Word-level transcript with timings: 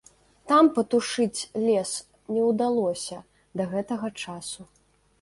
Там 0.51 0.69
патушыць 0.77 1.41
лес 1.67 1.93
не 2.33 2.41
ўдалося 2.49 3.23
да 3.59 3.71
гэтага 3.75 4.07
часу. 4.23 4.61